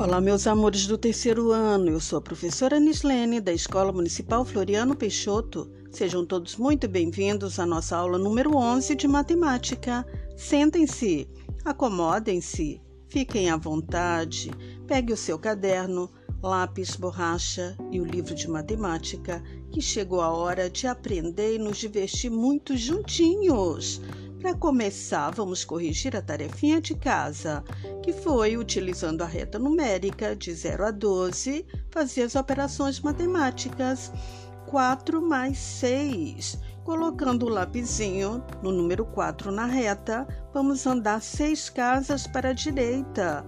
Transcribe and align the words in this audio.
Olá, 0.00 0.18
meus 0.18 0.46
amores 0.46 0.86
do 0.86 0.96
terceiro 0.96 1.52
ano. 1.52 1.90
Eu 1.90 2.00
sou 2.00 2.18
a 2.18 2.22
professora 2.22 2.80
Nislene, 2.80 3.38
da 3.38 3.52
Escola 3.52 3.92
Municipal 3.92 4.46
Floriano 4.46 4.96
Peixoto. 4.96 5.70
Sejam 5.90 6.24
todos 6.24 6.56
muito 6.56 6.88
bem-vindos 6.88 7.58
à 7.58 7.66
nossa 7.66 7.98
aula 7.98 8.16
número 8.16 8.56
11 8.56 8.94
de 8.94 9.06
matemática. 9.06 10.06
Sentem-se, 10.38 11.28
acomodem-se, 11.66 12.80
fiquem 13.10 13.50
à 13.50 13.58
vontade, 13.58 14.50
pegue 14.86 15.12
o 15.12 15.16
seu 15.18 15.38
caderno, 15.38 16.10
lápis, 16.42 16.96
borracha 16.96 17.76
e 17.90 18.00
o 18.00 18.04
livro 18.06 18.34
de 18.34 18.48
matemática, 18.48 19.42
que 19.70 19.82
chegou 19.82 20.22
a 20.22 20.30
hora 20.30 20.70
de 20.70 20.86
aprender 20.86 21.56
e 21.56 21.58
nos 21.58 21.76
divertir 21.76 22.30
muito 22.30 22.74
juntinhos. 22.74 24.00
Para 24.40 24.54
começar, 24.54 25.30
vamos 25.32 25.66
corrigir 25.66 26.16
a 26.16 26.22
tarefinha 26.22 26.80
de 26.80 26.94
casa, 26.94 27.62
que 28.02 28.10
foi, 28.10 28.56
utilizando 28.56 29.20
a 29.20 29.26
reta 29.26 29.58
numérica 29.58 30.34
de 30.34 30.54
0 30.54 30.86
a 30.86 30.90
12, 30.90 31.66
fazer 31.90 32.22
as 32.22 32.34
operações 32.34 33.00
matemáticas. 33.00 34.10
4 34.66 35.20
mais 35.20 35.58
6. 35.58 36.58
Colocando 36.84 37.44
o 37.44 37.48
lapisinho 37.50 38.42
no 38.62 38.72
número 38.72 39.04
4 39.04 39.52
na 39.52 39.66
reta, 39.66 40.26
vamos 40.54 40.86
andar 40.86 41.20
seis 41.20 41.68
casas 41.68 42.26
para 42.26 42.48
a 42.48 42.54
direita. 42.54 43.44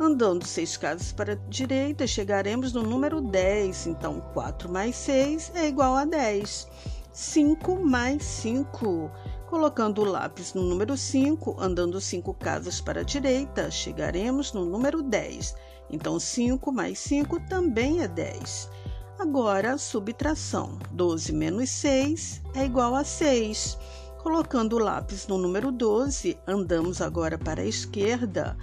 Andando 0.00 0.46
seis 0.46 0.78
casas 0.78 1.12
para 1.12 1.34
a 1.34 1.48
direita, 1.50 2.06
chegaremos 2.06 2.72
no 2.72 2.82
número 2.82 3.20
10. 3.20 3.86
Então, 3.86 4.20
4 4.32 4.72
mais 4.72 4.96
6 4.96 5.52
é 5.54 5.68
igual 5.68 5.94
a 5.94 6.06
10. 6.06 6.66
5 7.12 7.84
mais 7.84 8.24
5. 8.24 9.10
Colocando 9.52 10.00
o 10.00 10.04
lápis 10.06 10.54
no 10.54 10.62
número 10.62 10.96
5, 10.96 11.56
andando 11.60 12.00
5 12.00 12.32
casas 12.32 12.80
para 12.80 13.02
a 13.02 13.04
direita, 13.04 13.70
chegaremos 13.70 14.54
no 14.54 14.64
número 14.64 15.02
10. 15.02 15.54
Então, 15.90 16.18
5 16.18 16.72
mais 16.72 16.98
5 17.00 17.38
também 17.50 18.00
é 18.00 18.08
10. 18.08 18.70
Agora, 19.18 19.76
subtração. 19.76 20.78
12 20.92 21.34
menos 21.34 21.68
6 21.68 22.40
é 22.54 22.64
igual 22.64 22.94
a 22.94 23.04
6. 23.04 23.76
Colocando 24.22 24.76
o 24.76 24.78
lápis 24.78 25.26
no 25.26 25.36
número 25.36 25.70
12, 25.70 26.38
andamos 26.46 27.02
agora 27.02 27.36
para 27.36 27.60
a 27.60 27.66
esquerda. 27.66 28.56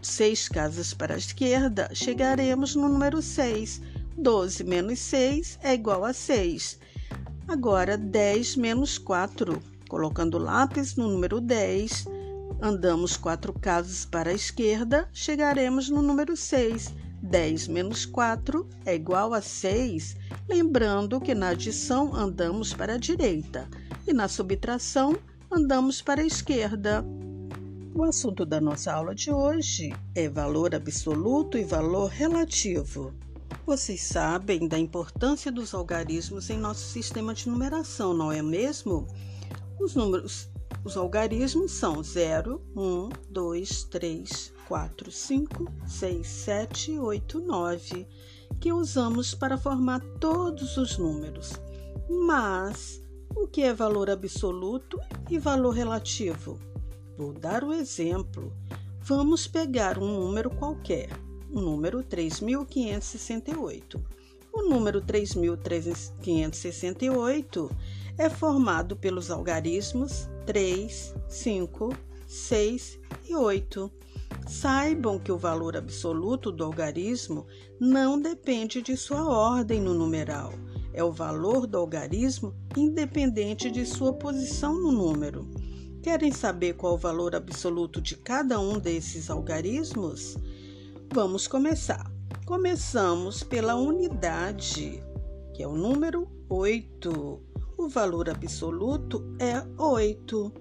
6 0.00 0.48
casas 0.50 0.94
para 0.94 1.14
a 1.14 1.18
esquerda, 1.18 1.90
chegaremos 1.92 2.76
no 2.76 2.88
número 2.88 3.20
6. 3.20 3.82
12 4.16 4.62
menos 4.62 5.00
6 5.00 5.58
é 5.64 5.74
igual 5.74 6.04
a 6.04 6.12
6. 6.12 6.78
Agora, 7.48 7.98
10 7.98 8.54
menos 8.54 8.98
4 8.98 9.71
Colocando 9.92 10.38
lápis 10.38 10.96
no 10.96 11.06
número 11.06 11.38
10, 11.38 12.06
andamos 12.62 13.14
quatro 13.14 13.52
casas 13.52 14.06
para 14.06 14.30
a 14.30 14.32
esquerda, 14.32 15.06
chegaremos 15.12 15.90
no 15.90 16.00
número 16.00 16.34
6. 16.34 16.94
10 17.20 17.68
menos 17.68 18.06
4 18.06 18.66
é 18.86 18.94
igual 18.94 19.34
a 19.34 19.42
6. 19.42 20.16
Lembrando 20.48 21.20
que 21.20 21.34
na 21.34 21.50
adição 21.50 22.16
andamos 22.16 22.72
para 22.72 22.94
a 22.94 22.96
direita 22.96 23.68
e 24.06 24.14
na 24.14 24.28
subtração 24.28 25.14
andamos 25.50 26.00
para 26.00 26.22
a 26.22 26.26
esquerda. 26.26 27.04
O 27.94 28.02
assunto 28.02 28.46
da 28.46 28.62
nossa 28.62 28.94
aula 28.94 29.14
de 29.14 29.30
hoje 29.30 29.94
é 30.14 30.26
valor 30.26 30.74
absoluto 30.74 31.58
e 31.58 31.64
valor 31.64 32.08
relativo. 32.08 33.12
Vocês 33.66 34.00
sabem 34.00 34.66
da 34.66 34.78
importância 34.78 35.52
dos 35.52 35.74
algarismos 35.74 36.48
em 36.48 36.56
nosso 36.56 36.88
sistema 36.88 37.34
de 37.34 37.46
numeração, 37.46 38.14
não 38.14 38.32
é 38.32 38.40
mesmo? 38.40 39.06
Os 39.82 39.96
números, 39.96 40.48
os 40.84 40.96
algarismos 40.96 41.72
são 41.72 42.04
0, 42.04 42.62
1, 42.76 43.08
2, 43.28 43.82
3, 43.84 44.52
4, 44.68 45.10
5, 45.10 45.66
6, 45.84 46.24
7, 46.24 46.98
8, 47.00 47.40
9, 47.40 48.06
que 48.60 48.72
usamos 48.72 49.34
para 49.34 49.58
formar 49.58 49.98
todos 50.20 50.76
os 50.76 50.96
números. 50.96 51.54
Mas 52.08 53.02
o 53.34 53.48
que 53.48 53.62
é 53.62 53.74
valor 53.74 54.08
absoluto 54.08 55.00
e 55.28 55.36
valor 55.36 55.74
relativo? 55.74 56.60
Vou 57.18 57.32
dar 57.32 57.64
o 57.64 57.72
exemplo. 57.72 58.52
Vamos 59.00 59.48
pegar 59.48 59.98
um 59.98 60.20
número 60.20 60.48
qualquer, 60.48 61.10
o 61.50 61.60
número 61.60 62.04
3568. 62.04 64.00
O 64.52 64.62
número 64.62 65.00
3568 65.00 67.70
é 68.18 68.28
formado 68.28 68.94
pelos 68.94 69.30
algarismos 69.30 70.28
3, 70.44 71.14
5, 71.26 71.96
6 72.26 73.00
e 73.28 73.34
8. 73.34 73.90
Saibam 74.46 75.18
que 75.18 75.32
o 75.32 75.38
valor 75.38 75.74
absoluto 75.76 76.52
do 76.52 76.64
algarismo 76.64 77.46
não 77.80 78.20
depende 78.20 78.82
de 78.82 78.94
sua 78.94 79.26
ordem 79.26 79.80
no 79.80 79.94
numeral. 79.94 80.52
É 80.92 81.02
o 81.02 81.10
valor 81.10 81.66
do 81.66 81.78
algarismo 81.78 82.54
independente 82.76 83.70
de 83.70 83.86
sua 83.86 84.12
posição 84.12 84.74
no 84.74 84.92
número. 84.92 85.48
Querem 86.02 86.30
saber 86.30 86.74
qual 86.74 86.92
o 86.94 86.98
valor 86.98 87.34
absoluto 87.34 88.02
de 88.02 88.16
cada 88.16 88.60
um 88.60 88.78
desses 88.78 89.30
algarismos? 89.30 90.36
Vamos 91.10 91.46
começar. 91.46 92.11
Começamos 92.44 93.42
pela 93.42 93.74
unidade, 93.74 95.02
que 95.54 95.62
é 95.62 95.66
o 95.66 95.74
número 95.74 96.28
8 96.48 97.52
o 97.82 97.88
valor 97.88 98.30
absoluto 98.30 99.24
é 99.40 99.60
8. 99.76 100.52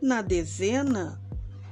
Na 0.00 0.22
dezena, 0.22 1.20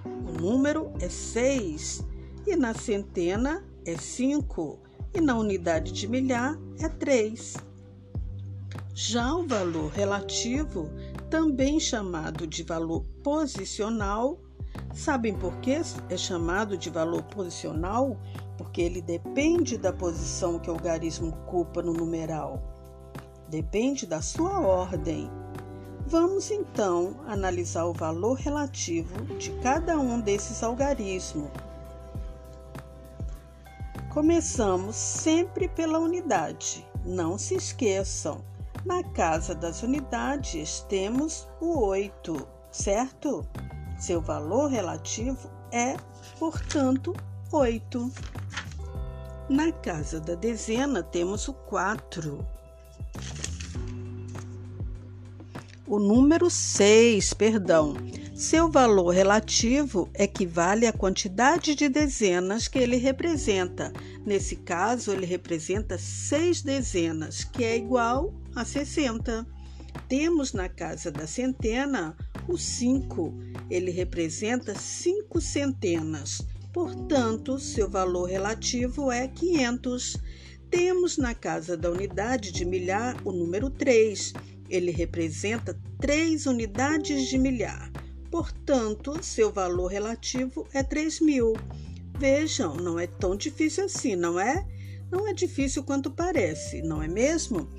o 0.04 0.40
número 0.40 0.92
é 1.00 1.08
6. 1.08 2.04
E 2.44 2.56
na 2.56 2.74
centena 2.74 3.64
é 3.84 3.96
5. 3.96 4.80
E 5.14 5.20
na 5.20 5.36
unidade 5.36 5.92
de 5.92 6.08
milhar 6.08 6.58
é 6.80 6.88
3. 6.88 7.54
Já 8.94 9.32
o 9.32 9.46
valor 9.46 9.92
relativo, 9.92 10.90
também 11.30 11.78
chamado 11.78 12.44
de 12.44 12.64
valor 12.64 13.04
posicional, 13.22 14.40
sabem 14.92 15.34
por 15.34 15.54
que 15.58 15.82
é 16.08 16.16
chamado 16.16 16.76
de 16.76 16.90
valor 16.90 17.22
posicional? 17.22 18.20
Porque 18.56 18.80
ele 18.80 19.02
depende 19.02 19.76
da 19.76 19.92
posição 19.92 20.58
que 20.58 20.70
o 20.70 20.72
algarismo 20.72 21.28
ocupa 21.28 21.82
no 21.82 21.92
numeral 21.92 22.62
depende 23.48 24.06
da 24.06 24.20
sua 24.20 24.60
ordem. 24.60 25.30
Vamos 26.06 26.50
então 26.50 27.16
analisar 27.26 27.84
o 27.84 27.92
valor 27.92 28.34
relativo 28.34 29.24
de 29.36 29.50
cada 29.60 29.98
um 29.98 30.20
desses 30.20 30.62
algarismos. 30.62 31.50
Começamos 34.12 34.96
sempre 34.96 35.68
pela 35.68 35.98
unidade. 35.98 36.86
Não 37.04 37.36
se 37.36 37.54
esqueçam, 37.54 38.44
na 38.84 39.02
casa 39.02 39.54
das 39.54 39.82
unidades 39.82 40.80
temos 40.88 41.48
o 41.60 41.78
8, 41.80 42.48
certo? 42.70 43.46
Seu 43.98 44.20
valor 44.20 44.70
relativo 44.70 45.50
é, 45.72 45.96
portanto, 46.38 47.14
8. 47.52 48.12
Na 49.48 49.70
casa 49.70 50.18
da 50.18 50.34
dezena 50.34 51.02
temos 51.02 51.46
o 51.46 51.52
4. 51.52 52.44
O 55.86 56.00
número 56.00 56.50
6, 56.50 57.32
perdão, 57.34 57.94
seu 58.34 58.68
valor 58.68 59.10
relativo 59.10 60.10
equivale 60.12 60.86
à 60.86 60.92
quantidade 60.92 61.76
de 61.76 61.88
dezenas 61.88 62.66
que 62.66 62.80
ele 62.80 62.96
representa. 62.96 63.92
Nesse 64.26 64.56
caso, 64.56 65.12
ele 65.12 65.24
representa 65.24 65.96
seis 65.96 66.60
dezenas, 66.60 67.44
que 67.44 67.62
é 67.62 67.76
igual 67.76 68.34
a 68.56 68.64
60. 68.64 69.46
Temos 70.08 70.52
na 70.52 70.68
casa 70.68 71.12
da 71.12 71.26
centena 71.28 72.16
o 72.48 72.58
5, 72.58 73.32
ele 73.70 73.92
representa 73.92 74.74
cinco 74.74 75.40
centenas. 75.40 76.44
Portanto, 76.76 77.58
seu 77.58 77.88
valor 77.88 78.26
relativo 78.26 79.10
é 79.10 79.26
500. 79.26 80.18
Temos 80.70 81.16
na 81.16 81.34
casa 81.34 81.74
da 81.74 81.90
unidade 81.90 82.52
de 82.52 82.66
milhar 82.66 83.16
o 83.24 83.32
número 83.32 83.70
3 83.70 84.34
ele 84.68 84.90
representa 84.90 85.78
três 85.98 86.44
unidades 86.44 87.28
de 87.28 87.38
milhar, 87.38 87.90
portanto, 88.30 89.16
seu 89.22 89.50
valor 89.50 89.86
relativo 89.86 90.66
é 90.74 90.82
3 90.82 91.20
mil. 91.20 91.54
Vejam, 92.18 92.74
não 92.74 92.98
é 92.98 93.06
tão 93.06 93.34
difícil 93.34 93.84
assim, 93.84 94.14
não 94.14 94.38
é? 94.38 94.66
Não 95.10 95.26
é 95.26 95.32
difícil 95.32 95.82
quanto 95.82 96.10
parece, 96.10 96.82
não 96.82 97.02
é 97.02 97.08
mesmo? 97.08 97.70